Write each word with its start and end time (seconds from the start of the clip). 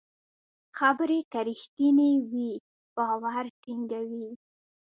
خبرې 0.77 1.19
که 1.31 1.39
رښتینې 1.47 2.11
وي، 2.29 2.51
باور 2.95 3.45
ټینګوي. 3.61 4.29